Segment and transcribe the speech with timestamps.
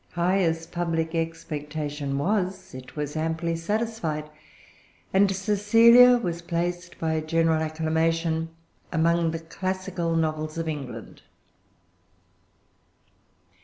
[0.13, 4.31] High as public expectation was, it was amply satisfied;
[5.13, 8.49] and Cecilia was placed, by general acclamation,
[8.91, 11.21] among the classical novels of England.